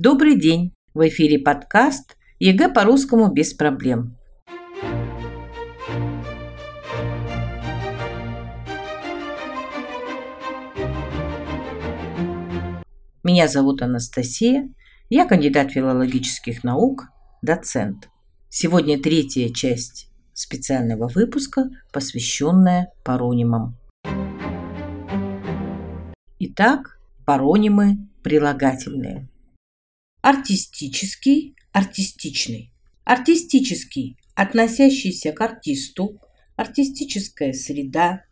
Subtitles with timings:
[0.00, 0.76] Добрый день!
[0.94, 4.16] В эфире подкаст ЕГЭ по-русскому без проблем.
[13.24, 14.72] Меня зовут Анастасия,
[15.10, 17.08] я кандидат филологических наук,
[17.42, 18.08] доцент.
[18.48, 23.76] Сегодня третья часть специального выпуска, посвященная паронимам.
[26.38, 29.28] Итак, паронимы прилагательные.
[30.20, 32.72] Артистический, артистичный.
[33.04, 36.20] Артистический, относящийся к артисту,
[36.56, 38.24] артистическая среда,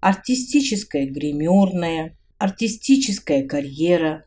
[0.00, 4.24] артистическая гримерная, артистическая карьера.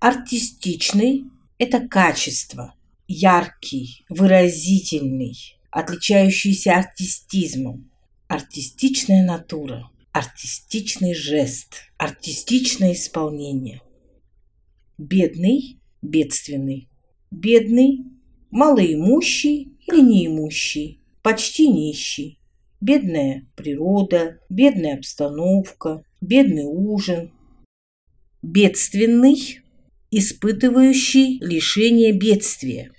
[0.00, 1.24] Артистичный–
[1.58, 2.74] это качество,
[3.06, 5.36] яркий, выразительный,
[5.70, 7.90] отличающийся артистизмом.
[8.26, 13.82] Артистичная натура, артистичный жест, артистичное исполнение.
[14.98, 15.75] Бедный
[16.08, 16.88] бедственный.
[17.30, 18.04] Бедный,
[18.50, 22.38] малоимущий или неимущий, почти нищий.
[22.80, 27.32] Бедная природа, бедная обстановка, бедный ужин.
[28.42, 29.60] Бедственный,
[30.10, 32.92] испытывающий лишение бедствия,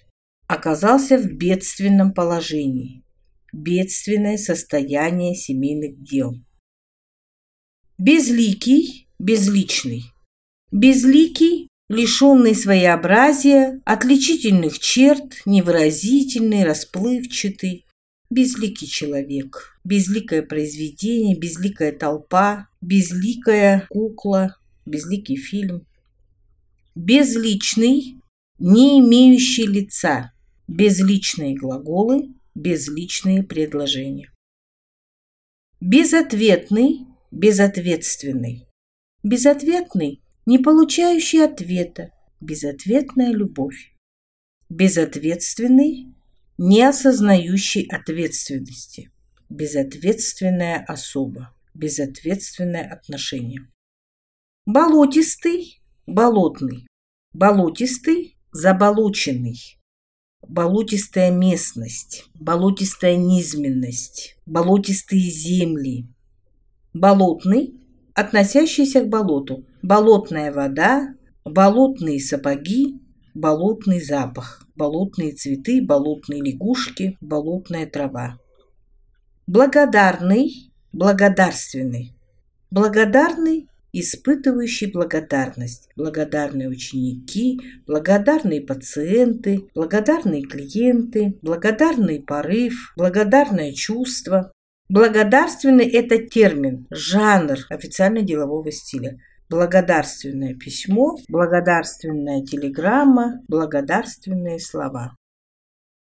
[0.47, 3.03] оказался в бедственном положении.
[3.53, 6.35] Бедственное состояние семейных дел.
[7.97, 10.03] Безликий, безличный.
[10.71, 17.85] Безликий лишенный своеобразия, отличительных черт, невыразительный, расплывчатый,
[18.29, 25.85] безликий человек, безликое произведение, безликая толпа, безликая кукла, безликий фильм.
[26.95, 28.21] Безличный,
[28.59, 30.33] не имеющий лица,
[30.67, 34.33] безличные глаголы, безличные предложения.
[35.79, 38.67] Безответный, безответственный.
[39.21, 43.93] Безответный не получающий ответа, безответная любовь.
[44.69, 46.15] Безответственный,
[46.57, 49.11] не осознающий ответственности,
[49.49, 53.69] безответственная особа, безответственное отношение.
[54.65, 56.87] Болотистый, болотный,
[57.33, 59.59] болотистый, заболоченный,
[60.47, 66.07] болотистая местность, болотистая низменность, болотистые земли,
[66.93, 67.81] болотный,
[68.13, 71.13] относящийся к болоту, болотная вода,
[71.45, 72.99] болотные сапоги,
[73.33, 78.39] болотный запах, болотные цветы, болотные лягушки, болотная трава.
[79.45, 82.13] Благодарный, благодарственный.
[82.69, 85.89] Благодарный, испытывающий благодарность.
[85.95, 94.51] Благодарные ученики, благодарные пациенты, благодарные клиенты, благодарный порыв, благодарное чувство.
[94.89, 105.15] Благодарственный– это термин, жанр официально-делового стиля благодарственное письмо, благодарственная телеграмма, благодарственные слова.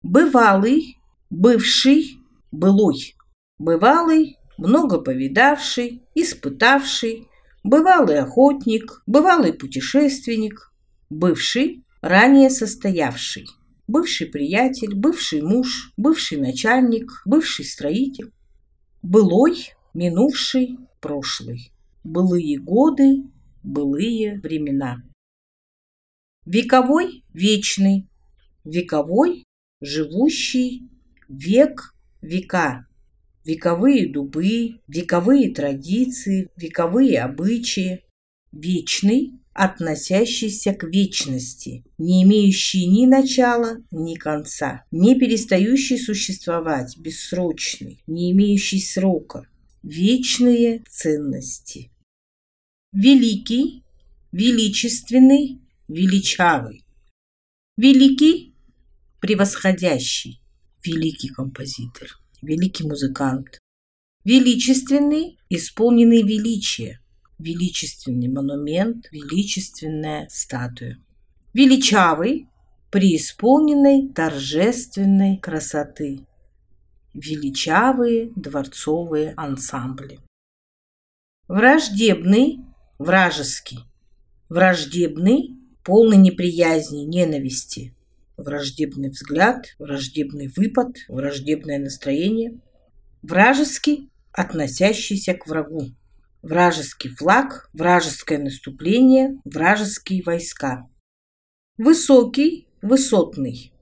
[0.02, 0.98] Бывалый,
[1.30, 2.18] бывший,
[2.50, 3.16] былой.
[3.58, 7.28] Бывалый, много повидавший, испытавший,
[7.62, 10.72] бывалый охотник, бывалый путешественник,
[11.10, 13.46] бывший, ранее состоявший,
[13.86, 18.32] бывший приятель, бывший муж, бывший начальник, бывший строитель,
[19.02, 21.72] былой, минувший, прошлый,
[22.02, 23.22] былые годы,
[23.64, 25.02] былые времена.
[26.44, 28.08] Вековой– вечный,
[28.64, 29.44] вековой–
[29.80, 30.90] живущий,
[31.28, 32.86] век– века,
[33.44, 38.04] вековые дубы, вековые традиции, вековые обычаи,
[38.52, 48.32] вечный– относящийся к вечности, не имеющий ни начала, ни конца, не перестающий существовать, бессрочный, не
[48.32, 49.46] имеющий срока,
[49.82, 51.93] вечные ценности
[52.94, 53.82] великий,
[54.30, 56.84] величественный, величавый.
[57.76, 58.54] Великий–
[59.20, 60.40] превосходящий,
[60.84, 62.08] великий композитор,
[62.40, 63.58] великий музыкант.
[64.24, 67.00] Величественный– исполненный величия,
[67.40, 70.96] величественный монумент, величественная статуя.
[71.52, 72.46] Величавый–
[72.92, 76.28] преисполненной торжественной красоты.
[77.12, 80.20] Величавые дворцовые ансамбли.
[81.48, 82.60] Враждебный
[82.98, 83.80] вражеский,
[84.48, 87.94] враждебный, полный неприязни, ненависти,
[88.36, 92.60] враждебный взгляд, враждебный выпад, враждебное настроение,
[93.22, 95.90] вражеский, относящийся к врагу,
[96.42, 100.88] вражеский флаг, вражеское наступление, вражеские войска.
[101.78, 103.72] Высокий, высотный,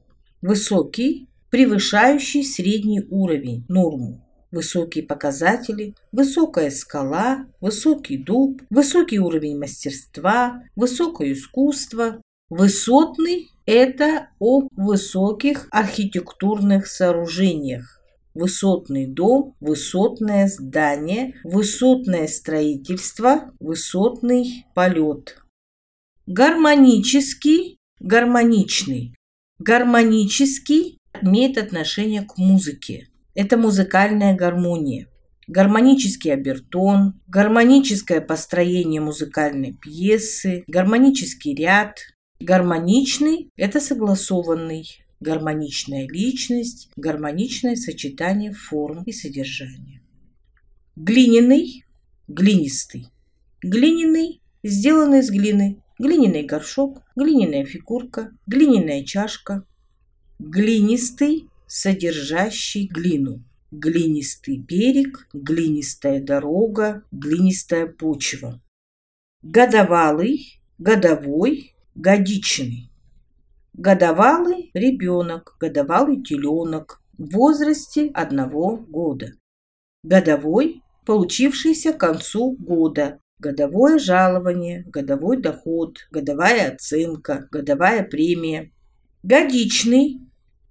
[0.41, 11.33] высокий, превышающий средний уровень, норму, высокие показатели, высокая скала, высокий дуб, высокий уровень мастерства, высокое
[11.33, 12.21] искусство,
[12.55, 18.03] Высотный– это о высоких архитектурных сооружениях.
[18.35, 25.39] Высотный дом, высотное здание, высотное строительство, высотный полет.
[26.27, 29.15] Гармонический, гармоничный.
[29.59, 33.09] Гармонический имеет отношение к музыке.
[33.35, 35.09] Это музыкальная гармония.
[35.49, 41.99] Гармонический обертон, гармоническое построение музыкальной пьесы, гармонический ряд.
[42.41, 44.87] Гармоничный– это согласованный,
[45.21, 50.03] гармоничная личность, гармоничное сочетание форм и содержания.
[50.97, 51.85] Глиняный–
[52.29, 53.09] глинистый.
[53.63, 59.65] Глиняный– сделанный из глины, глиняный горшок, глиняная фигурка, глиняная чашка.
[60.39, 63.43] Глинистый, содержащий глину.
[63.71, 68.61] Глинистый берег, глинистая дорога, глинистая почва.
[69.41, 72.91] Годовалый, годовой, годичный.
[73.73, 79.33] Годовалый– ребенок, годовалый теленок в возрасте одного года.
[80.03, 88.71] Годовой– получившийся к концу года, годовое жалование, годовой доход, годовая оценка, годовая премия.
[89.23, 90.21] Годичный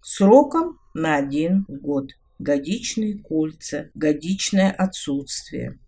[0.03, 2.11] сроком на один год.
[2.39, 5.79] Годичные кольца, годичное отсутствие.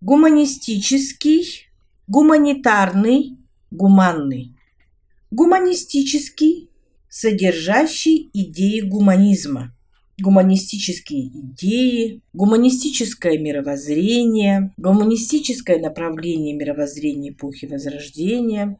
[0.00, 1.68] Гуманистический,
[2.06, 3.36] гуманитарный,
[3.70, 4.56] гуманный.
[5.30, 6.70] Гуманистический,
[7.08, 9.74] содержащий идеи гуманизма
[10.22, 18.78] гуманистические идеи, гуманистическое мировоззрение, гуманистическое направление мировоззрения эпохи Возрождения,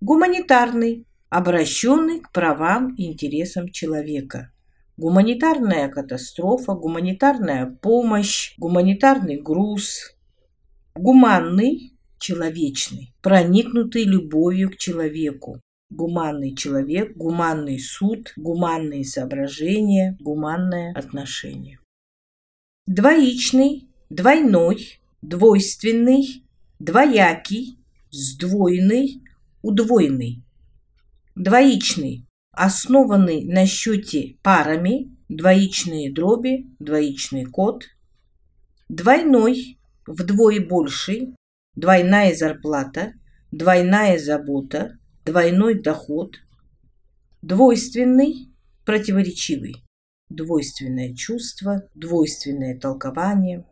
[0.00, 4.51] гуманитарный, обращенный к правам и интересам человека.
[4.96, 10.14] Гуманитарная катастрофа, гуманитарная помощь, гуманитарный груз,
[10.94, 15.60] гуманный, человечный, проникнутый любовью к человеку,
[15.90, 21.78] гуманный человек, гуманный суд, гуманные соображения, гуманное отношение.
[22.86, 26.44] Двоичный, двойной, двойственный,
[26.78, 27.78] двоякий,
[28.10, 29.22] сдвоенный,
[29.62, 30.42] удвоенный.
[31.34, 37.84] Двоичный, основанный на счете парами, двоичные дроби, двоичный код.
[38.88, 41.34] Двойной, вдвое больший,
[41.74, 43.14] двойная зарплата,
[43.50, 46.36] двойная забота, двойной доход,
[47.40, 48.52] двойственный,
[48.84, 49.84] противоречивый,
[50.28, 53.64] двойственное чувство, двойственное толкование,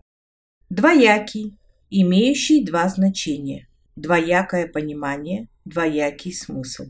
[0.71, 1.59] двоякий,
[1.91, 6.87] имеющий два значения, двоякое понимание, двоякий смысл,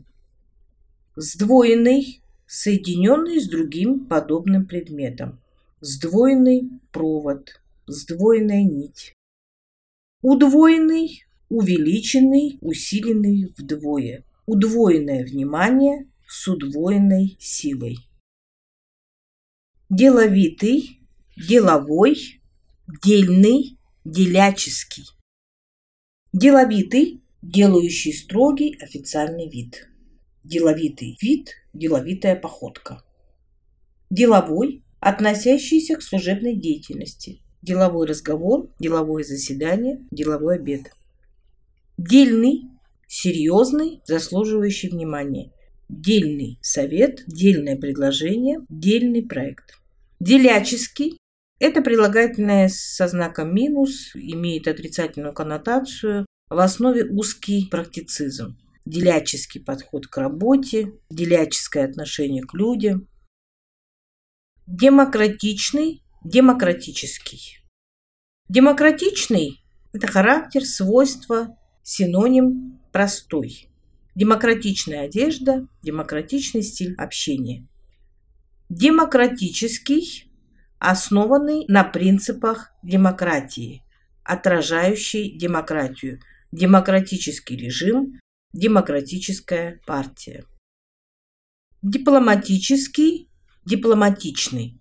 [1.15, 5.41] сдвоенный, соединенный с другим подобным предметом,
[5.79, 9.13] сдвоенный провод, сдвоенная нить,
[10.21, 17.97] удвоенный, увеличенный, усиленный вдвое– удвоенное внимание с удвоенной силой.
[19.89, 20.99] Деловитый,
[21.37, 22.41] деловой,
[23.03, 25.05] дельный, деляческий.
[26.33, 29.89] Деловитый, делающий строгий официальный вид.
[30.43, 33.03] Деловитый вид, деловитая походка.
[34.09, 37.41] Деловой, относящийся к служебной деятельности.
[37.61, 40.91] Деловой разговор, деловое заседание, деловой обед.
[41.97, 42.63] Дельный,
[43.07, 45.51] серьезный, заслуживающий внимания.
[45.89, 49.77] Дельный совет, дельное предложение, дельный проект.
[50.19, 51.19] Деляческий–
[51.59, 58.57] это прилагательное со знаком минус, имеет отрицательную коннотацию, в основе узкий практицизм.
[58.85, 63.07] Деляческий подход к работе, деляческое отношение к людям.
[64.65, 67.59] Демократичный, демократический.
[68.49, 73.69] Демократичный– это характер, свойства, синоним простой.
[74.15, 77.67] Демократичная одежда, демократичный стиль общения.
[78.69, 80.31] Демократический,
[80.79, 83.83] основанный на принципах демократии,
[84.23, 86.19] отражающий демократию.
[86.51, 88.19] Демократический режим,
[88.53, 90.45] демократическая партия.
[91.81, 93.29] Дипломатический,
[93.65, 94.79] дипломатичный.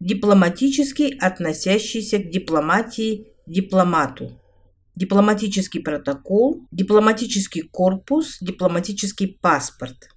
[0.00, 4.38] Дипломатический, относящийся к дипломатии, дипломату
[4.94, 10.08] дипломатический протокол, дипломатический корпус, дипломатический паспорт.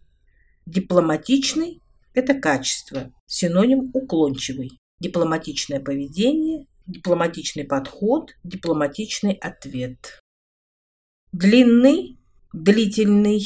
[0.66, 1.82] Дипломатичный–
[2.14, 4.80] это качество, синоним уклончивый.
[5.00, 10.20] Дипломатичное поведение, дипломатичный подход, дипломатичный ответ.
[11.32, 12.15] Длинный,
[12.56, 13.42] длительный,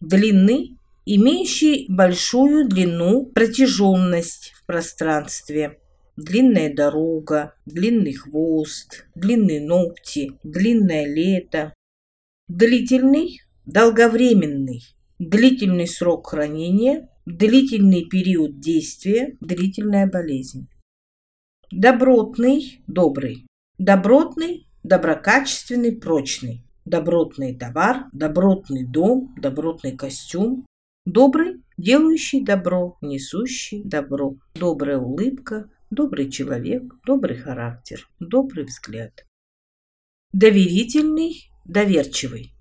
[0.00, 5.78] длинный, имеющий большую длину, протяженность в пространстве–
[6.16, 11.74] длинная дорога, длинный хвост, длинные ногти, длинное лето.
[12.48, 14.82] Длительный долговременный,
[15.18, 20.68] длительный срок хранения, длительный период действия, длительная болезнь.
[21.72, 23.46] Добротный, добрый.
[23.78, 26.65] Добротный, доброкачественный, прочный.
[26.86, 30.64] Добротный товар, добротный дом, добротный костюм.
[31.04, 34.36] Добрый, делающий добро, несущий добро.
[34.54, 39.26] Добрая улыбка, добрый человек, добрый характер, добрый взгляд.
[40.32, 42.52] Доверительный, доверчивый.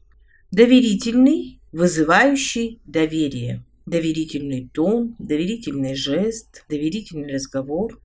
[0.49, 3.63] Доверительный, вызывающий доверие.
[3.85, 8.01] Доверительный тон, доверительный жест, доверительный разговор.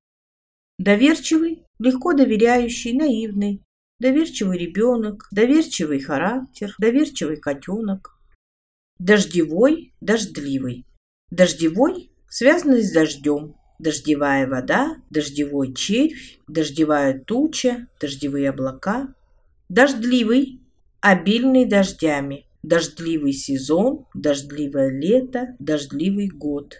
[0.78, 3.62] Доверчивый, легко доверяющий, наивный.
[4.00, 8.18] Доверчивый ребенок, доверчивый характер, доверчивый котенок.
[8.98, 10.86] Дождевой, дождливый.
[11.30, 13.56] Дождевой, связанный с дождем.
[13.78, 19.14] Дождевая вода, дождевой червь, дождевая туча, дождевые облака.
[19.68, 20.62] Дождливый,
[21.00, 22.46] обильный дождями.
[22.62, 26.78] Дождливый сезон, дождливое лето, дождливый год.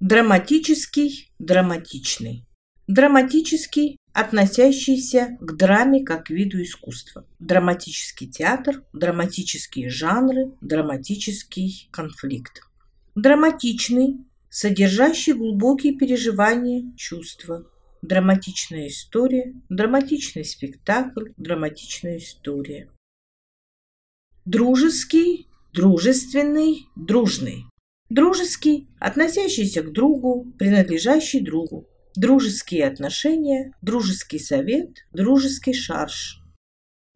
[0.00, 2.44] Драматический, драматичный.
[2.88, 7.26] Драматический, относящийся к драме как виду искусства.
[7.40, 12.62] Драматический театр, драматические жанры, драматический конфликт.
[13.16, 17.68] Драматичный, содержащий глубокие переживания, чувства.
[18.02, 22.90] Драматичная история, драматичный спектакль, драматичная история.
[24.44, 27.64] Дружеский, дружественный, дружный.
[28.10, 36.40] Дружеский, относящийся к другу, принадлежащий другу дружеские отношения, дружеский совет, дружеский шарж.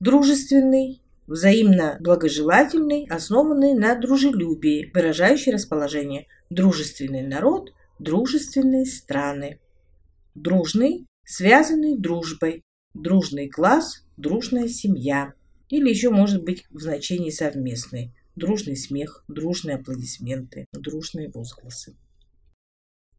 [0.01, 6.27] Дружественный, взаимно благожелательный, основанный на дружелюбии, выражающий расположение.
[6.51, 9.61] Дружественный народ, дружественные страны.
[10.35, 12.63] Дружный, связанный дружбой.
[12.95, 15.35] Дружный класс, дружная семья.
[15.69, 18.15] Или еще может быть в значении совместный.
[18.35, 21.97] Дружный смех, дружные аплодисменты, дружные возгласы.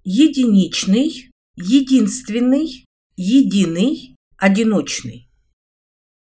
[0.03, 1.29] Единичный,
[1.61, 2.85] единственный,
[3.17, 5.29] единый, одиночный.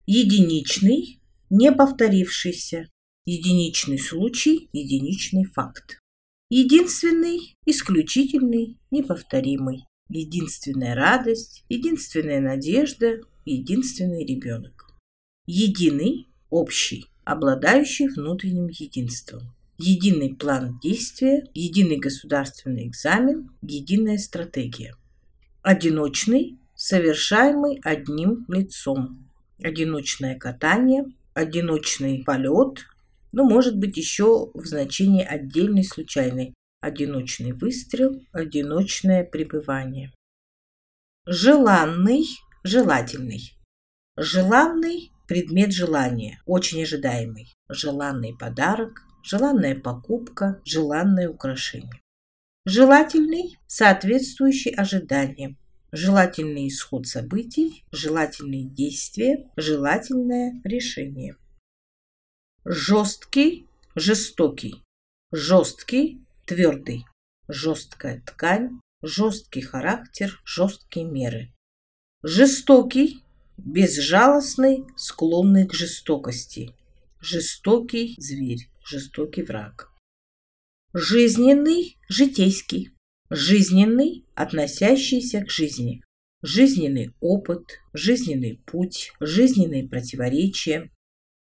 [0.05, 2.89] Единичный, не повторившийся.
[3.25, 6.01] Единичный случай, единичный факт.
[6.51, 9.85] Единственный, исключительный, неповторимый.
[10.09, 14.97] Единственная радость, единственная надежда, единственный ребенок.
[15.47, 19.55] Единый, общий, обладающий внутренним единством.
[19.77, 24.97] Единый план действия, единый государственный экзамен, единая стратегия.
[25.63, 29.29] Одиночный, совершаемый одним лицом.
[29.63, 32.87] Одиночное катание, одиночный полет,
[33.33, 36.55] ну, может быть, еще в значении отдельный случайный.
[36.81, 40.13] Одиночный выстрел, одиночное пребывание.
[41.27, 42.25] Желанный,
[42.63, 43.53] желательный.
[44.17, 47.53] Желанный– предмет желания, очень ожидаемый.
[47.69, 52.01] Желанный подарок, желанная покупка, желанное украшение.
[52.65, 55.57] Желательный, соответствующий ожиданиям.
[55.91, 61.37] Желательный исход событий, желательные действия, желательное решение.
[62.65, 64.83] Жесткий, жестокий.
[65.33, 67.07] Жесткий, твердый.
[67.49, 71.55] Жесткая ткань, жесткий характер, жесткие меры.
[72.23, 73.23] Жестокий,
[73.57, 76.75] безжалостный, склонный к жестокости.
[77.21, 79.88] Жестокий зверь, жестокий враг.
[80.95, 82.93] Жизненный, житейский.
[83.29, 86.03] Жизненный, относящийся к жизни.
[86.41, 90.91] Жизненный опыт, жизненный путь, жизненные противоречия.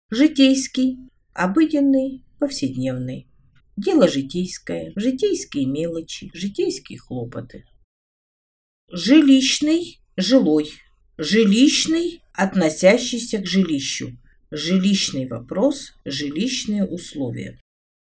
[0.09, 0.97] Житейский,
[1.35, 3.29] обыденный, повседневный.
[3.77, 7.67] Дело житейское, житейские мелочи, житейские хлопоты.
[8.91, 10.71] Жилищный, жилой.
[11.19, 14.17] Жилищный, относящийся к жилищу.
[14.51, 17.61] Жилищный вопрос, жилищные условия.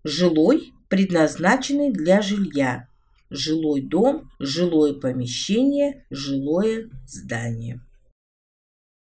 [0.03, 2.88] Жилой, предназначенный для жилья.
[3.32, 7.82] Жилой дом, жилое помещение, жилое здание.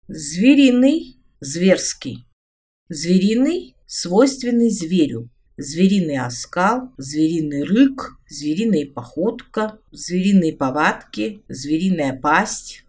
[0.08, 2.24] Звериный, зверский.
[2.88, 5.30] Звериный, свойственный зверю.
[5.58, 12.86] Звериный оскал, звериный рык, звериная походка, звериные повадки, звериная пасть.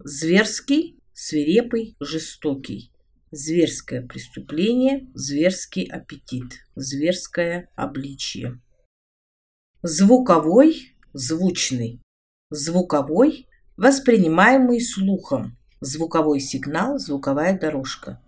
[0.00, 2.90] Зверский, свирепый, жестокий
[3.30, 8.60] зверское преступление, зверский аппетит, зверское обличие.
[9.82, 12.00] Звуковой, звучный.
[12.50, 15.56] Звуковой, воспринимаемый слухом.
[15.80, 18.20] Звуковой сигнал, звуковая дорожка.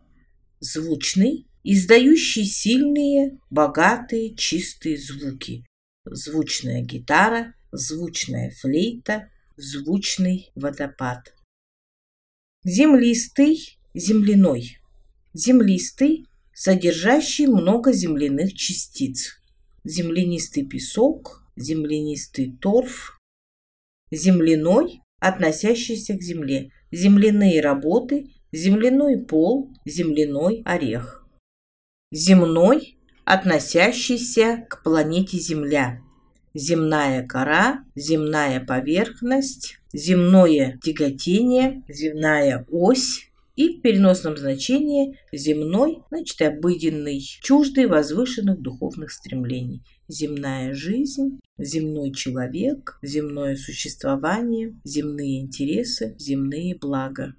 [0.60, 5.66] Звучный, издающий сильные, богатые, чистые звуки.
[6.04, 11.34] Звучная гитара, звучная флейта, звучный водопад.
[12.62, 14.79] Землистый, земляной
[15.32, 19.40] землистый, содержащий много земляных частиц.
[19.84, 23.18] Землянистый песок, землянистый торф,
[24.10, 31.26] земляной, относящийся к земле, земляные работы, земляной пол, земляной орех.
[32.12, 36.00] Земной, относящийся к планете Земля.
[36.52, 47.20] Земная кора, земная поверхность, земное тяготение, земная ось, и в переносном значении земной, значит, обыденный,
[47.42, 49.82] чуждый возвышенных духовных стремлений.
[50.08, 57.34] Земная жизнь, земной человек, земное существование, земные интересы, земные блага.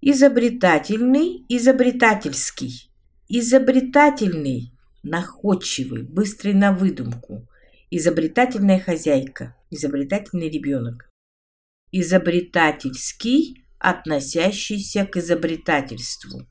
[0.00, 2.90] Изобретательный, изобретательский.
[3.28, 7.48] Изобретательный, находчивый, быстрый на выдумку.
[7.90, 11.08] Изобретательная хозяйка, изобретательный ребенок.
[11.92, 16.46] Изобретательский, относящийся к изобретательству.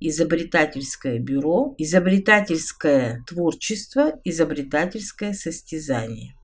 [0.00, 6.34] Изобретательское бюро, изобретательское творчество, изобретательское состязание.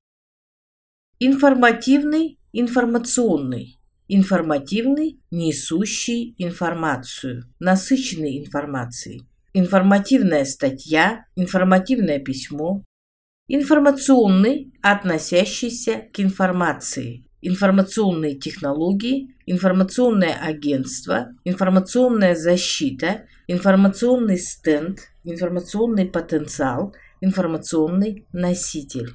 [1.19, 3.77] Информативный, информационный
[4.13, 9.21] информативный, несущий информацию, насыщенный информацией.
[9.53, 12.83] Информативная статья, информативное письмо,
[13.47, 28.25] информационный, относящийся к информации, информационные технологии, информационное агентство, информационная защита, информационный стенд, информационный потенциал, информационный
[28.31, 29.13] носитель.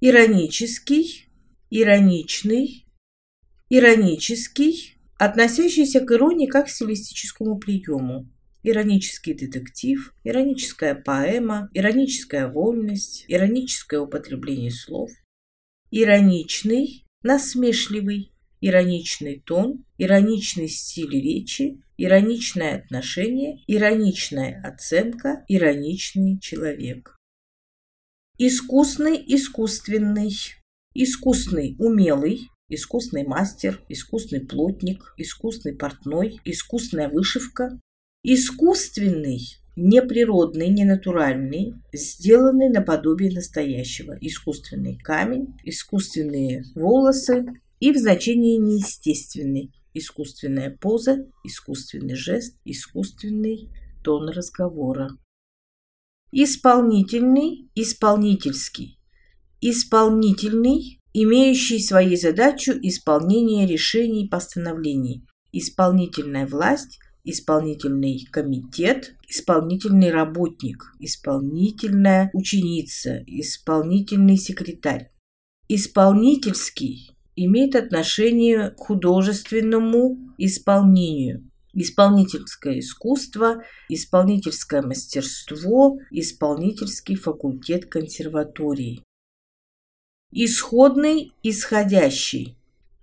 [0.00, 1.28] Иронический,
[1.70, 2.86] ироничный,
[3.68, 8.30] Иронический, относящийся к иронии как к стилистическому приему.
[8.62, 15.10] Иронический детектив, ироническая поэма, ироническая вольность, ироническое употребление слов.
[15.90, 27.16] Ироничный, насмешливый, ироничный тон, ироничный стиль речи, ироничное отношение, ироничная оценка, ироничный человек.
[28.38, 30.32] Искусный, искусственный,
[30.94, 37.80] искусный, умелый, искусный мастер, искусный плотник, искусный портной, искусная вышивка,
[38.22, 39.40] искусственный,
[39.76, 47.46] неприродный, ненатуральный, сделанный наподобие настоящего, искусственный камень, искусственные волосы
[47.78, 53.70] и в значении неестественный, искусственная поза, искусственный жест, искусственный
[54.02, 55.10] тон разговора.
[56.32, 58.98] Исполнительный, исполнительский.
[59.60, 72.30] Исполнительный имеющий своей задачу исполнение решений и постановлений, исполнительная власть, исполнительный комитет, исполнительный работник, исполнительная
[72.32, 75.10] ученица, исполнительный секретарь.
[75.68, 81.50] Исполнительский имеет отношение к художественному исполнению.
[81.74, 89.02] Исполнительское искусство, исполнительское мастерство, исполнительский факультет консерватории.
[90.30, 92.56] Исходный, исходящий.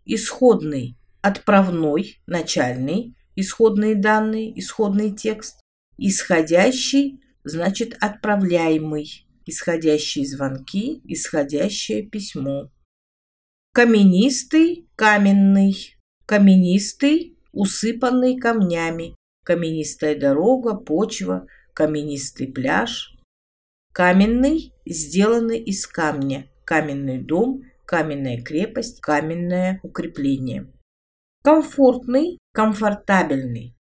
[0.05, 5.59] Исходный, отправной, начальный, исходные данные, исходный текст.
[5.97, 9.27] Исходящий, значит отправляемый.
[9.45, 12.71] Исходящие звонки, исходящее письмо.
[13.73, 15.95] Каменистый, каменный.
[16.25, 19.15] Каменистый, усыпанный камнями.
[19.43, 23.17] Каменистая дорога, почва, каменистый пляж.
[23.91, 30.71] Каменный, сделанный из камня каменный дом, каменная крепость, каменное укрепление.
[31.43, 33.75] Комфортный, комфортабельный.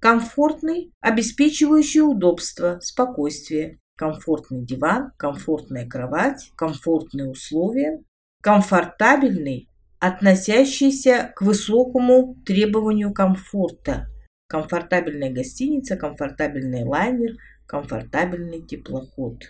[0.00, 3.78] Комфортный, обеспечивающий удобство, спокойствие.
[3.96, 8.02] Комфортный диван, комфортная кровать, комфортные условия.
[8.42, 14.08] Комфортабельный, относящийся к высокому требованию комфорта.
[14.48, 17.36] Комфортабельная гостиница, комфортабельный лайнер,
[17.66, 19.44] комфортабельный теплоход.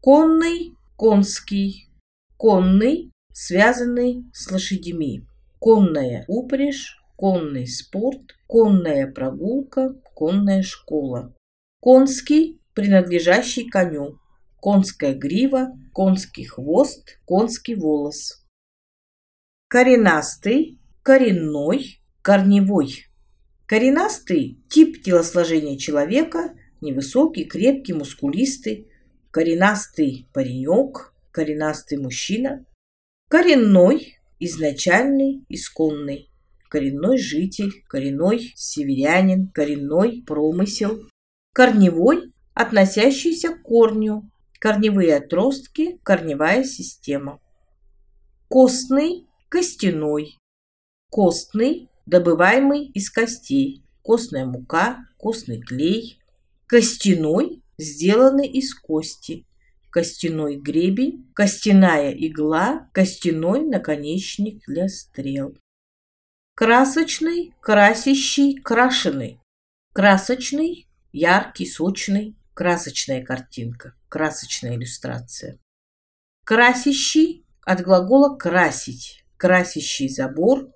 [0.00, 1.88] Конный, конский,
[2.36, 5.26] конный, связанный с лошадьми,
[5.60, 11.34] конная упряжь, конный спорт, конная прогулка, конная школа,
[11.80, 14.18] конский, принадлежащий коню,
[14.60, 18.44] конская грива, конский хвост, конский волос.
[19.68, 23.06] Коренастый, коренной, корневой.
[23.66, 28.88] Коренастый– тип телосложения человека, невысокий, крепкий, мускулистый,
[29.30, 32.64] коренастый паренек, коренастый мужчина,
[33.28, 36.30] коренной, изначальный, исконный,
[36.74, 40.98] коренной житель, коренной северянин, коренной промысел,
[41.52, 47.40] корневой, относящийся к корню, корневые отростки, корневая система.
[48.48, 50.36] Костный, костяной,
[51.10, 56.18] костный, добываемый из костей, костная мука, костный клей.
[56.66, 59.46] Костяной, сделанный из кости.
[59.90, 65.54] Костяной гребень, костяная игла, костяной наконечник для стрел.
[66.56, 69.40] Красочный, красящий, крашеный.
[69.92, 75.58] Красочный, яркий, сочный, красочная картинка, красочная иллюстрация.
[76.44, 80.70] Красящий от глагола «красить», красящий забор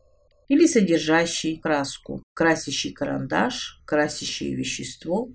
[0.49, 5.29] или содержащий краску, красящий карандаш, красящее вещество,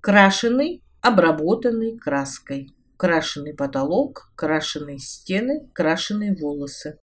[0.00, 7.00] крашеный, обработанный краской, крашеный потолок, крашеные стены, крашеные волосы.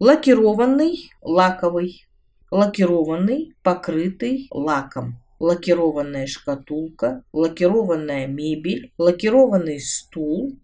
[0.00, 2.06] Лакированный, лаковый,
[2.52, 10.56] лакированный, покрытый лаком, лакированная шкатулка, лакированная мебель, лакированный стул,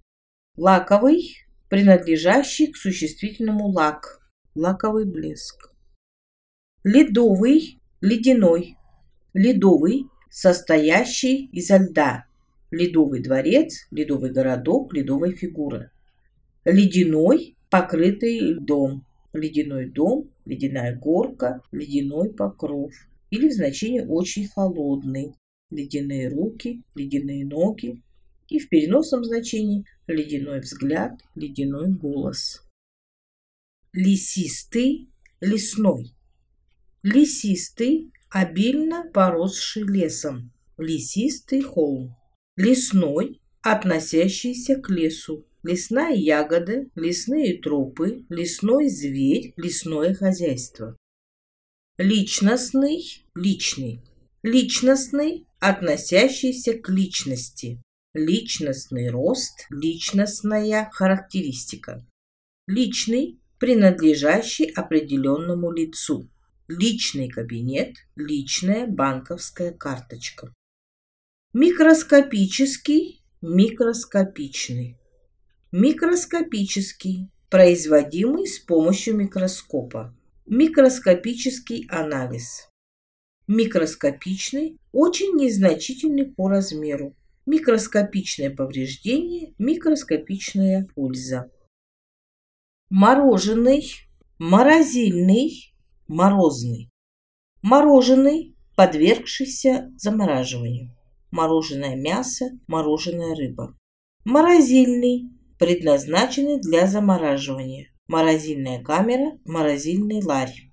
[0.57, 4.21] лаковый, принадлежащий к существительному лак,
[4.55, 5.73] лаковый блеск.
[6.85, 8.77] Ледовый, ледяной,
[9.33, 12.27] ледовый, состоящий изо льда,
[12.71, 15.91] ледовый дворец, ледовый городок, ледовая фигура.
[16.65, 22.93] Ледяной, покрытый льдом, ледяной дом, ледяная горка, ледяной покров.
[23.31, 25.35] Или в значении очень холодный,
[25.71, 28.03] ледяные руки, ледяные ноги.
[28.49, 32.63] И в переносном значении ледяной взгляд, ледяной голос.
[33.93, 36.15] Лесистый, лесной.
[37.03, 40.53] Лесистый, обильно поросший лесом.
[40.79, 42.15] Лесистый холм.
[42.57, 45.47] Лесной, относящийся к лесу.
[45.65, 50.95] Лесная ягода, лесные тропы, лесной зверь, лесное хозяйство.
[51.97, 54.03] Личностный, личный.
[54.43, 57.83] Личностный, относящийся к личности.
[58.13, 62.07] Личностный рост, личностная характеристика.
[62.67, 66.29] Личный, принадлежащий определенному лицу.
[66.69, 70.53] Личный кабинет, личная банковская карточка.
[71.55, 74.99] Микроскопический, микроскопичный.
[75.77, 80.17] Микроскопический, производимый с помощью микроскопа.
[80.47, 82.69] Микроскопический анализ.
[83.49, 87.17] Микроскопичный, очень незначительный по размеру.
[87.45, 91.51] Микроскопичное повреждение, микроскопичная польза.
[92.89, 93.85] Мороженый,
[94.39, 95.75] морозильный,
[96.07, 96.89] морозный.
[97.63, 100.97] Мороженый, подвергшийся замораживанию
[101.33, 103.77] мороженое мясо, мороженая рыба.
[104.25, 107.89] Морозильный, предназначенный для замораживания.
[108.07, 110.71] Морозильная камера, морозильный ларь.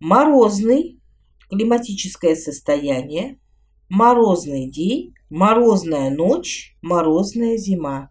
[0.00, 1.00] Морозный,
[1.48, 3.38] климатическое состояние.
[3.88, 8.10] Морозный день, морозная ночь, морозная зима.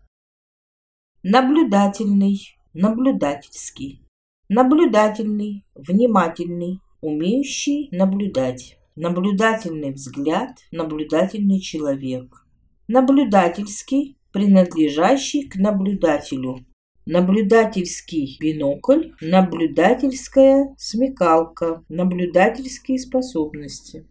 [1.24, 2.40] Наблюдательный,
[2.74, 4.06] наблюдательский.
[4.50, 8.78] Наблюдательный, внимательный, умеющий наблюдать.
[8.96, 12.46] Наблюдательный взгляд, наблюдательный человек.
[12.88, 16.66] Наблюдательский, принадлежащий к наблюдателю.
[17.06, 24.08] Наблюдательский бинокль, наблюдательская смекалка, наблюдательские способности.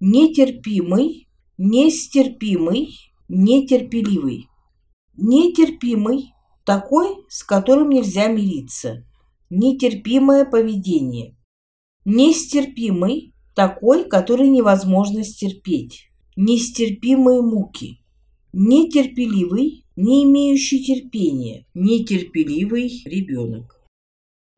[0.00, 2.88] Нетерпимый, нестерпимый,
[3.28, 4.48] нетерпеливый.
[5.16, 6.32] Нетерпимый–
[6.64, 9.06] такой, с которым нельзя мириться.
[9.48, 11.36] Нетерпимое поведение.
[12.04, 16.10] Нестерпимый такой, который невозможно стерпеть.
[16.36, 18.00] Нестерпимые муки.
[18.52, 21.66] Нетерпеливый, не имеющий терпения.
[21.74, 23.80] Нетерпеливый ребенок.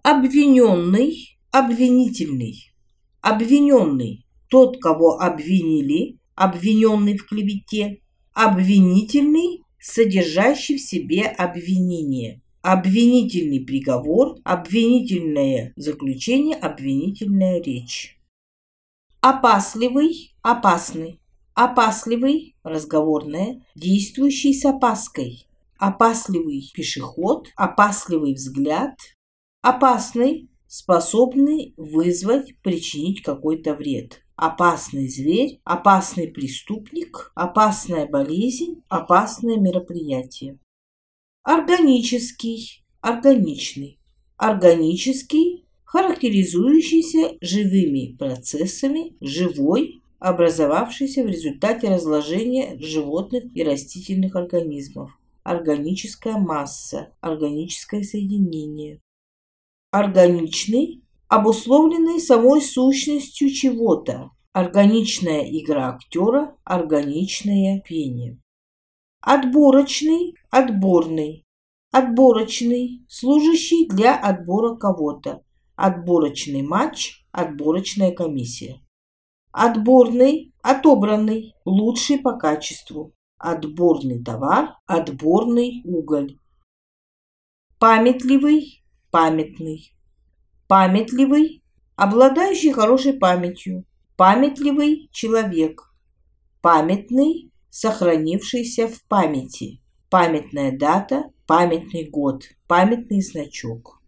[0.03, 2.73] Обвиненный, обвинительный.
[3.21, 8.01] Обвиненный– тот, кого обвинили, обвиненный в клевете.
[8.33, 12.41] Обвинительный– содержащий в себе обвинение.
[12.63, 18.19] Обвинительный приговор, обвинительное заключение, обвинительная речь.
[19.21, 21.21] Опасливый, опасный.
[21.61, 25.49] Опасливый, разговорное, действующий с опаской.
[25.77, 28.95] Опасливый пешеход, опасливый взгляд.
[29.61, 34.23] Опасный, способный вызвать, причинить какой-то вред.
[34.37, 40.61] Опасный зверь, опасный преступник, опасная болезнь, опасное мероприятие.
[41.43, 43.99] Органический, органичный.
[44.37, 55.11] Органический, характеризующийся живыми процессами, живой, образовавшийся в результате разложения животных и растительных организмов,
[55.43, 59.01] органическая масса, органическое соединение.
[59.91, 68.39] Органичный, обусловленный самой сущностью чего-то, органичная игра актера, органичное пение.
[69.21, 71.45] Отборочный, отборный,
[71.91, 75.43] отборочный, служащий для отбора кого-то,
[75.81, 78.81] Отборочный матч, отборочная комиссия.
[79.59, 86.39] Отборный, отобранный, лучший по качеству, отборный товар, отборный уголь.
[87.81, 89.93] Памятливый, памятный,
[90.69, 91.65] памятливый,
[91.97, 93.85] обладающий хорошей памятью,
[94.17, 95.93] памятливый человек,
[96.61, 104.01] памятный, сохранившийся в памяти, памятная дата, памятный год, памятный значок.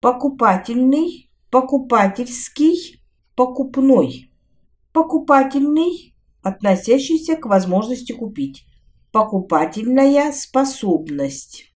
[0.00, 3.02] Покупательный, покупательский,
[3.36, 4.27] покупной.
[4.92, 8.64] Покупательный, относящийся к возможности купить.
[9.12, 11.72] Покупательная способность.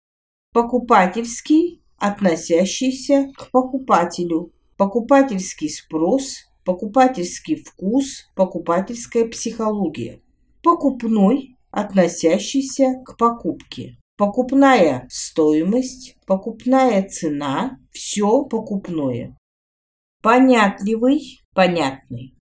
[0.54, 4.52] Покупательский, относящийся к покупателю.
[4.78, 10.22] Покупательский спрос, покупательский вкус, покупательская психология.
[10.64, 13.98] Покупной, относящийся к покупке.
[14.18, 19.38] Покупная стоимость, покупная цена, все покупное.
[20.22, 22.39] Понятливый, понятный.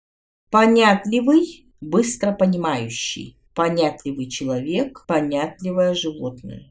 [0.51, 3.37] Понятливый, быстро понимающий.
[3.55, 6.67] Понятливый человек, понятливое животное.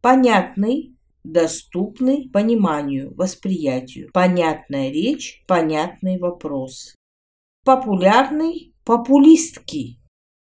[0.00, 4.08] Понятный, доступный пониманию, восприятию.
[4.14, 6.94] Понятная речь, понятный вопрос.
[7.62, 10.00] Популярный, популистский.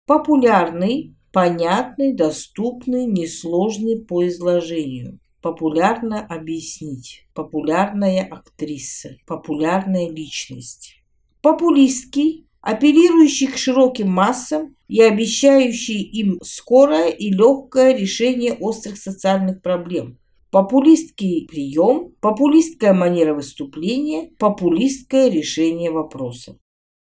[0.07, 5.18] Популярный, понятный, доступный, несложный по изложению.
[5.42, 7.27] Популярно объяснить.
[7.35, 9.18] Популярная актриса.
[9.27, 11.03] Популярная личность.
[11.42, 20.18] Популистский, апеллирующий к широким массам и обещающий им скорое и легкое решение острых социальных проблем.
[20.50, 26.57] Популистский прием, популистская манера выступления, популистское решение вопросов.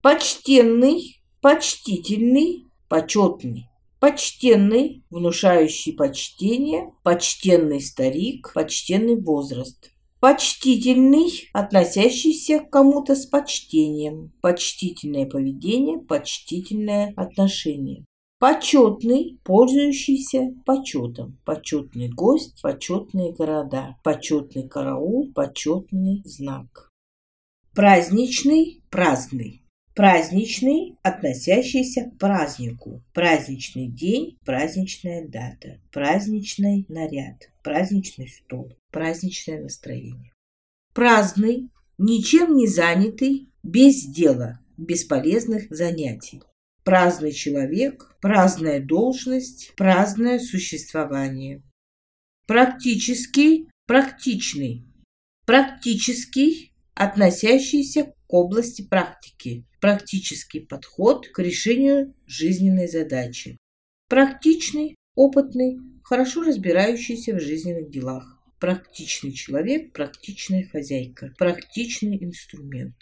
[0.02, 3.68] Почтенный, почтительный, почетный.
[4.00, 9.92] Почтенный, внушающий почтение, почтенный старик, почтенный возраст.
[10.26, 14.32] Почтительный, относящийся к кому-то с почтением.
[14.40, 18.04] Почтительное поведение, почтительное отношение.
[18.40, 21.38] Почетный, пользующийся почетом.
[21.44, 23.98] Почетный гость, почетные города.
[24.02, 26.90] Почетный караул, почетный знак.
[27.72, 29.62] Праздничный, праздный.
[29.96, 33.02] Праздничный, относящийся к празднику.
[33.14, 35.80] Праздничный день, праздничная дата.
[35.90, 40.34] Праздничный наряд, праздничный стол, праздничное настроение.
[40.92, 46.42] Праздный, ничем не занятый, без дела, бесполезных занятий.
[46.84, 51.62] Праздный человек, праздная должность, праздное существование.
[52.46, 54.84] Практический, практичный.
[55.46, 63.56] Практический, относящийся к области практики, практический подход к решению жизненной задачи.
[64.08, 68.36] Практичный, опытный, хорошо разбирающийся в жизненных делах.
[68.58, 72.96] Практичный человек, практичная хозяйка, практичный инструмент.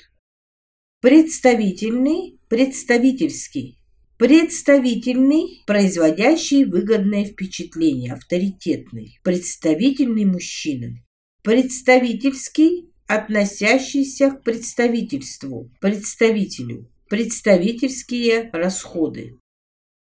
[1.01, 3.79] Представительный, представительский.
[4.19, 9.19] Представительный, производящий выгодное впечатление, авторитетный.
[9.23, 11.03] Представительный мужчина.
[11.43, 19.39] Представительский, относящийся к представительству, представителю, представительские расходы.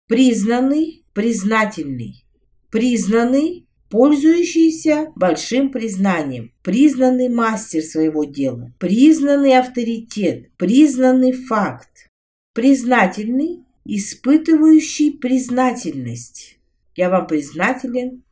[0.09, 2.25] Признанный, признательный,
[2.71, 12.09] признанный, пользующийся большим признанием, признанный мастер своего дела, признанный авторитет, признанный факт,
[12.53, 16.59] признательный, испытывающий признательность.
[16.95, 18.23] Я вам признателен.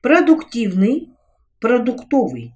[0.00, 1.10] Продуктивный,
[1.60, 2.54] продуктовый,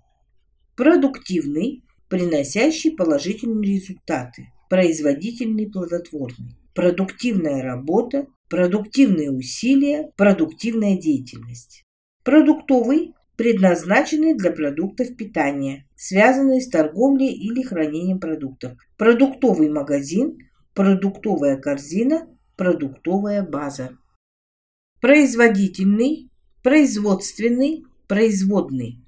[0.76, 4.48] Продуктивный, приносящий положительные результаты.
[4.68, 6.56] Производительный, плодотворный.
[6.74, 11.84] Продуктивная работа, продуктивные усилия, продуктивная деятельность.
[12.24, 18.72] Продуктовый, предназначенный для продуктов питания, связанные с торговлей или хранением продуктов.
[18.98, 20.38] Продуктовый магазин,
[20.74, 23.96] продуктовая корзина, продуктовая база.
[25.00, 26.30] Производительный,
[26.64, 29.03] производственный, производный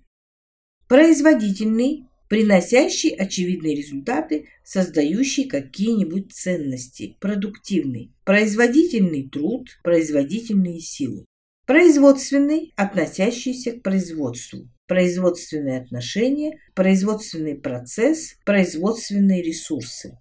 [0.88, 11.24] производительный, приносящий очевидные результаты, создающий какие-нибудь ценности, продуктивный, производительный труд, производительные силы,
[11.66, 20.18] производственный, относящийся к производству, производственные отношения, производственный процесс, производственные ресурсы,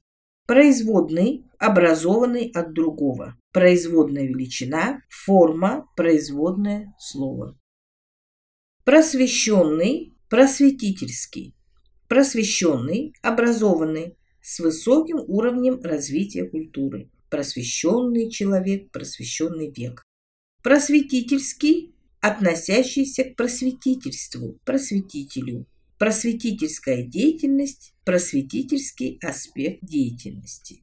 [0.48, 7.58] производный, образованный от другого, производная величина, форма, производное слово.
[8.84, 11.56] Просвещенный, просветительский,
[12.10, 20.04] просвещенный, образованный, с высоким уровнем развития культуры, просвещенный человек, просвещенный век,
[20.62, 25.68] просветительский, относящийся к просветительству, просветителю,
[25.98, 30.82] просветительская деятельность, просветительский аспект деятельности.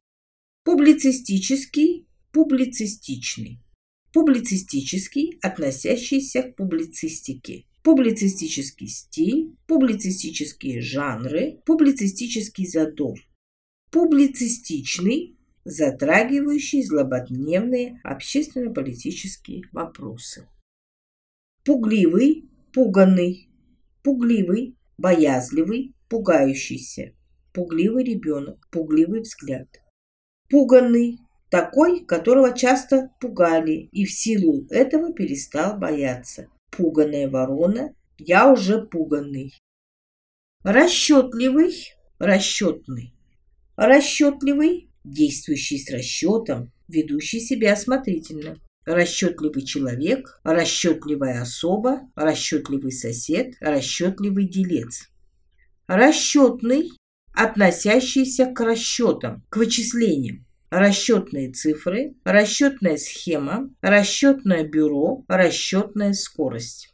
[0.63, 3.59] Публицистический, публицистичный.
[4.13, 7.65] Публицистический, относящийся к публицистике.
[7.83, 13.19] Публицистический стиль, публицистические жанры, публицистический задор.
[13.91, 20.47] Публицистичный, затрагивающий злободневные общественно-политические вопросы.
[21.65, 23.49] Пугливый, пуганный,
[24.01, 27.13] пугливый, боязливый, пугающийся,
[27.53, 29.67] пугливый ребенок, пугливый взгляд.
[30.49, 31.19] Пуганный,
[31.49, 36.47] такой, которого часто пугали, и в силу этого перестал бояться.
[36.75, 39.53] Пуганая ворона, я уже пуганный.
[40.63, 43.13] Расчетливый, расчетный.
[43.75, 48.57] Расчетливый, действующий с расчетом, ведущий себя осмотрительно.
[48.85, 55.09] Расчетливый человек, расчетливая особа, расчетливый сосед, расчетливый делец.
[55.87, 56.89] Расчетный,
[57.33, 60.45] относящийся к расчетам, к вычислениям.
[60.75, 66.91] Расчетные цифры, расчетная схема, расчетное бюро, расчетная скорость.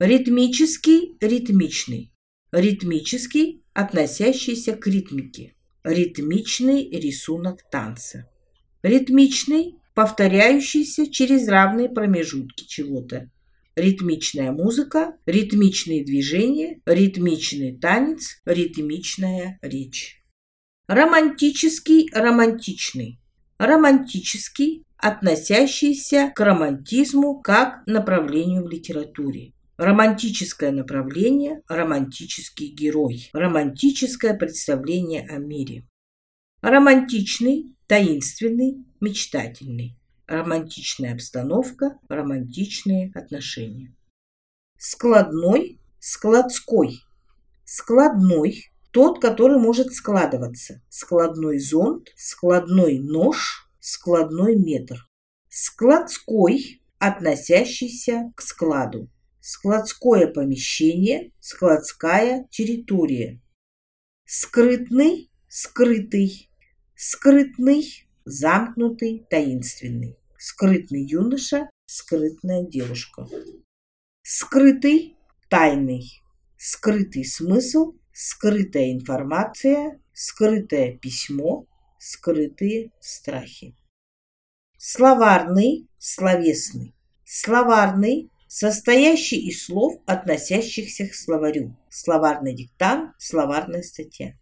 [0.00, 2.14] Ритмический, ритмичный.
[2.50, 5.54] Ритмический, относящийся к ритмике.
[5.84, 8.26] Ритмичный рисунок танца.
[8.82, 13.30] Ритмичный, повторяющийся через равные промежутки чего-то.
[13.76, 20.23] Ритмичная музыка, ритмичные движения, ритмичный танец, ритмичная речь.
[20.86, 23.18] Романтический, романтичный.
[23.56, 29.54] Романтический, относящийся к романтизму как направлению в литературе.
[29.78, 35.88] Романтическое направление, романтический герой, романтическое представление о мире.
[36.60, 39.96] Романтичный, таинственный, мечтательный.
[40.26, 43.96] Романтичная обстановка, романтичные отношения.
[44.76, 47.00] Складной, складской.
[47.64, 50.80] Складной– тот, который может складываться.
[50.88, 55.06] Складной зонт, складной нож, складной метр.
[55.50, 59.10] Складской– относящийся к складу
[59.44, 63.42] складское помещение, складская территория.
[64.24, 66.48] Скрытный, скрытый,
[66.96, 70.16] скрытный, замкнутый, таинственный.
[70.38, 73.28] Скрытный юноша, скрытная девушка.
[74.22, 75.18] Скрытый,
[75.50, 76.22] тайный.
[76.56, 81.66] Скрытый смысл, скрытая информация, скрытое письмо,
[81.98, 83.76] скрытые страхи.
[84.78, 86.94] Словарный, словесный.
[87.24, 91.76] Словарный состоящий из слов, относящихся к словарю.
[91.90, 94.38] Словарный диктант, словарная статья.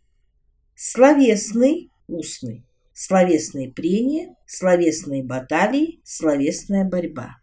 [0.74, 2.66] Словесный, устный.
[2.92, 7.36] Словесные прения, словесные баталии, словесная борьба.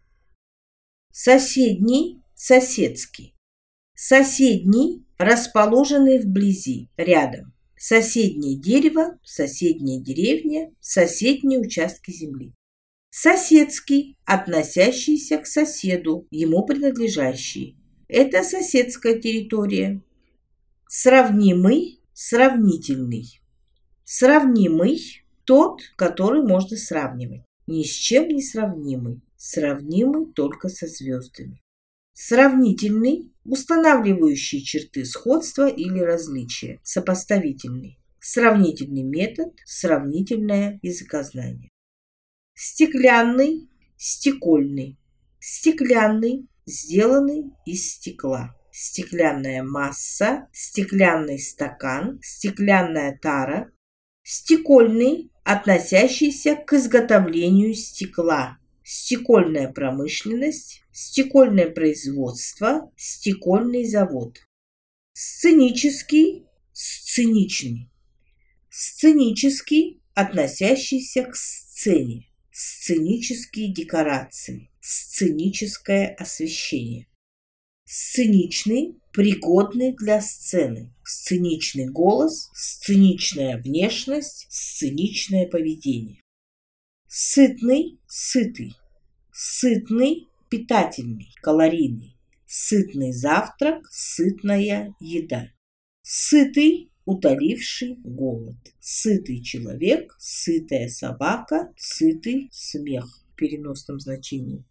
[1.10, 3.34] Соседний, соседский.
[3.94, 7.52] Соседний, расположенный вблизи, рядом.
[7.76, 12.54] Соседнее дерево, соседняя деревня, соседние участки земли.
[13.10, 17.76] Соседский, относящийся к соседу, ему принадлежащий.
[18.08, 20.02] Это соседская территория.
[20.88, 23.42] Сравнимый, сравнительный.
[24.04, 27.42] Сравнимый– тот, который можно сравнивать.
[27.66, 29.20] Ни с чем не сравнимый.
[29.36, 31.60] Сравнимый только со звездами.
[32.22, 36.78] Сравнительный– устанавливающий черты сходства или различия.
[36.82, 37.98] Сопоставительный.
[38.20, 41.70] Сравнительный метод, сравнительное языкознание.
[42.54, 44.98] Стеклянный, стекольный.
[45.38, 48.54] Стеклянный, сделанный из стекла.
[48.70, 53.72] Стеклянная масса, стеклянный стакан, стеклянная тара.
[54.22, 58.59] Стекольный, относящийся к изготовлению стекла.
[58.92, 64.40] Стекольная промышленность, стекольное производство, стекольный завод.
[65.12, 67.88] Сценический, сценичный.
[68.68, 77.06] Сценический, относящийся к сцене сценические декорации, сценическое освещение.
[77.84, 80.92] Сценичный, пригодный для сцены.
[81.04, 86.20] Сценичный голос, сценичная внешность, сценичное поведение.
[87.12, 88.76] Сытный, сытый.
[89.32, 92.16] Сытный, питательный, калорийный.
[92.46, 95.50] Сытный завтрак, сытная еда.
[96.02, 98.58] Сытый, утоливший голод.
[98.78, 104.64] Сытый человек, сытая собака, сытый смех в переносном значении.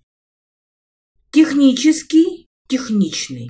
[1.31, 3.49] Технический, техничный.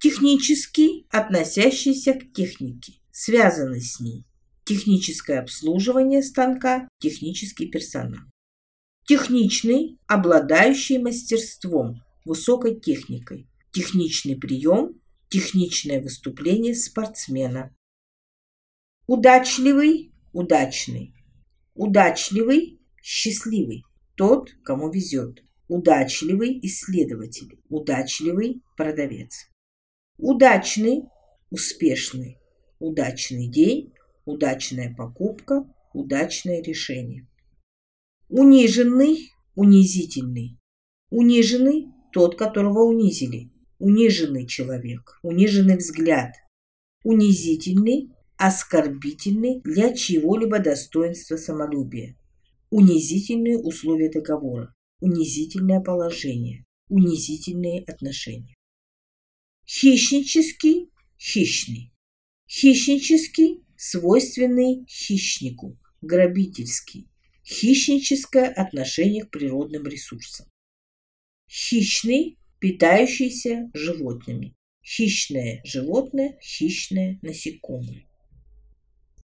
[0.00, 4.25] Технический, относящийся к технике, связанный с ней.
[4.66, 8.24] Техническое обслуживание станка, технический персонал.
[9.06, 13.48] Техничный, обладающий мастерством, высокой техникой.
[13.70, 17.72] Техничный прием, техничное выступление спортсмена.
[19.06, 21.14] Удачливый, удачный.
[21.74, 23.84] Удачливый, счастливый.
[24.16, 25.44] Тот, кому везет.
[25.68, 27.60] Удачливый исследователь.
[27.68, 29.48] Удачливый продавец.
[30.18, 31.04] Удачный,
[31.50, 32.38] успешный.
[32.80, 33.92] Удачный день,
[34.26, 35.64] удачная покупка,
[35.94, 37.26] удачное решение.
[38.28, 40.58] Униженный, унизительный.
[41.10, 43.50] Униженный– тот, которого унизили.
[43.78, 46.32] Униженный человек, униженный взгляд.
[47.04, 52.18] Унизительный, оскорбительный для чего-либо достоинства самолюбия.
[52.70, 58.56] Унизительные условия договора, унизительное положение, унизительные отношения.
[59.66, 61.92] Хищнический, хищный.
[62.48, 67.08] Хищнический, свойственный хищнику, грабительский.
[67.44, 70.46] Хищническое отношение к природным ресурсам.
[71.48, 74.54] Хищный, питающийся животными.
[74.84, 78.06] Хищное животное, хищное насекомое.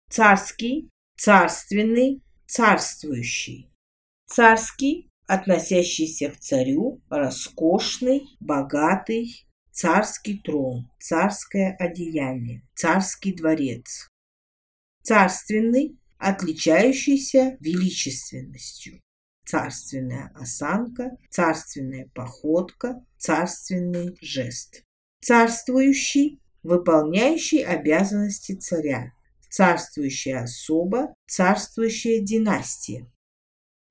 [0.10, 3.70] Царский, царственный, царствующий.
[4.28, 14.10] Царский, относящийся к царю, роскошный, богатый, царский трон, царское одеяние, царский дворец.
[15.06, 19.04] Царственный, отличающийся величественностью.
[19.46, 24.82] Царственная осанка, царственная походка, царственный жест.
[25.22, 29.12] Царствующий, выполняющий обязанности царя,
[29.52, 33.06] царствующая особа, царствующая династия.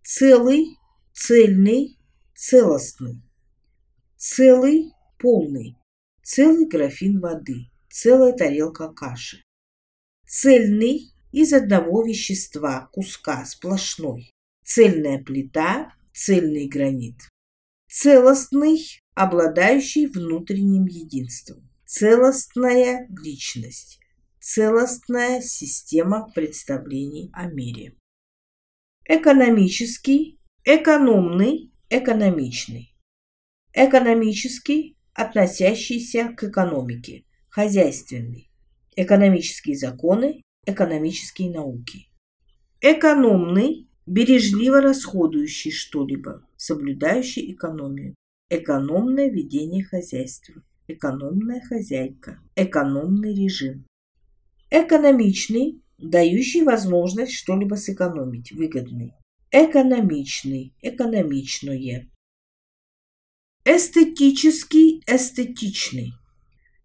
[0.02, 0.76] Целый,
[1.12, 1.96] цельный,
[2.34, 3.22] целостный.
[4.16, 4.90] Целый,
[5.20, 5.76] полный.
[6.24, 9.43] Целый графин воды, целая тарелка каши.
[10.27, 14.33] Цельный из одного вещества, куска, сплошной.
[14.64, 17.16] Цельная плита, цельный гранит.
[17.89, 21.68] Целостный, обладающий внутренним единством.
[21.87, 24.01] Целостная личность.
[24.41, 27.95] Целостная система представлений о мире.
[29.07, 32.95] Экономический, экономный, экономичный.
[33.72, 38.51] Экономический, относящийся к экономике, хозяйственный.
[38.97, 42.09] Экономические законы, экономические науки.
[42.80, 48.14] Экономный, бережливо расходующий что-либо, соблюдающий экономию.
[48.51, 50.62] Экономное ведение хозяйства.
[50.86, 52.40] Экономная хозяйка.
[52.55, 53.86] Экономный режим.
[54.70, 59.12] Экономичный, дающий возможность что-либо сэкономить, выгодный.
[59.51, 62.11] Экономичный, экономичное.
[63.64, 66.12] Эстетический, эстетичный.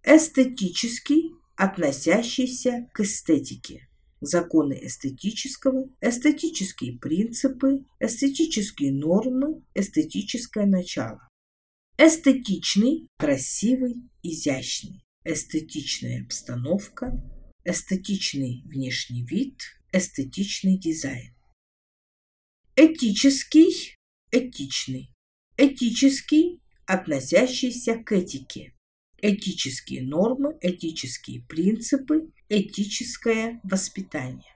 [0.04, 3.90] Эстетический, относящийся к эстетике.
[4.22, 11.28] Законы эстетического, эстетические принципы, эстетические нормы, эстетическое начало.
[11.98, 15.04] Эстетичный, красивый, изящный.
[15.26, 17.22] Эстетичная обстановка,
[17.66, 19.60] эстетичный внешний вид,
[19.92, 21.36] эстетичный дизайн.
[22.78, 23.98] Этический,
[24.32, 25.14] этичный.
[25.58, 28.74] Этический, относящийся к этике
[29.22, 34.54] этические нормы, этические принципы, этическое воспитание.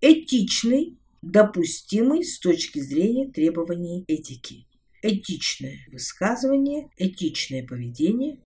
[0.00, 4.66] Этичный, допустимый с точки зрения требований этики.
[5.02, 8.38] Этичное высказывание, этичное поведение.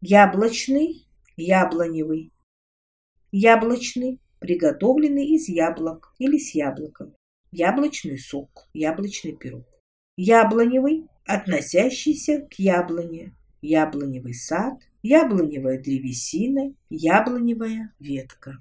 [0.00, 2.32] Яблочный, яблоневый.
[3.32, 7.14] Яблочный, приготовленный из яблок или с яблоком.
[7.50, 9.66] Яблочный сок, яблочный пирог.
[10.16, 18.58] Яблоневый, относящийся к яблоне, яблоневый сад, яблоневая древесина, яблоневая ветка.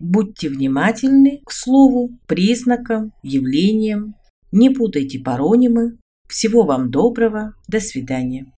[0.00, 4.16] Будьте внимательны к слову, признакам, явлениям.
[4.50, 5.98] Не путайте паронимы.
[6.28, 7.54] Всего вам доброго.
[7.68, 8.52] До свидания.